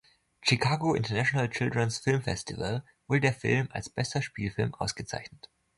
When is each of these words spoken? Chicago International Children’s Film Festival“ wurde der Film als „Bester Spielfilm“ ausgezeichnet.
Chicago 0.41 0.95
International 0.95 1.47
Children’s 1.47 1.99
Film 1.99 2.21
Festival“ 2.23 2.83
wurde 3.05 3.21
der 3.21 3.33
Film 3.33 3.67
als 3.71 3.87
„Bester 3.87 4.23
Spielfilm“ 4.23 4.73
ausgezeichnet. 4.73 5.47